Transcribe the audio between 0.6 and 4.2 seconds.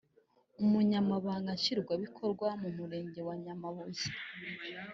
Umunyamabanga Nshingwabikorwa w’Umurenge wa Nyamabuye